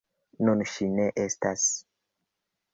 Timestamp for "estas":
1.27-1.69